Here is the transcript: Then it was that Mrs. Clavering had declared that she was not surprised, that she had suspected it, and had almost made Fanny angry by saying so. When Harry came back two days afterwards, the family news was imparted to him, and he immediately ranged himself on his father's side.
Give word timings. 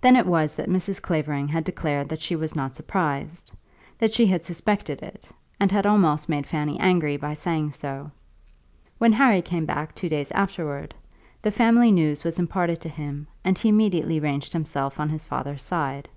Then 0.00 0.16
it 0.16 0.26
was 0.26 0.56
that 0.56 0.68
Mrs. 0.68 1.00
Clavering 1.00 1.46
had 1.46 1.62
declared 1.62 2.08
that 2.08 2.20
she 2.20 2.34
was 2.34 2.56
not 2.56 2.74
surprised, 2.74 3.52
that 3.96 4.12
she 4.12 4.26
had 4.26 4.42
suspected 4.44 5.00
it, 5.00 5.28
and 5.60 5.70
had 5.70 5.86
almost 5.86 6.28
made 6.28 6.44
Fanny 6.44 6.76
angry 6.80 7.16
by 7.16 7.34
saying 7.34 7.70
so. 7.70 8.10
When 8.98 9.12
Harry 9.12 9.40
came 9.42 9.64
back 9.64 9.94
two 9.94 10.08
days 10.08 10.32
afterwards, 10.32 10.96
the 11.40 11.52
family 11.52 11.92
news 11.92 12.24
was 12.24 12.40
imparted 12.40 12.80
to 12.80 12.88
him, 12.88 13.28
and 13.44 13.56
he 13.56 13.68
immediately 13.68 14.18
ranged 14.18 14.52
himself 14.52 14.98
on 14.98 15.08
his 15.08 15.22
father's 15.24 15.62
side. 15.62 16.08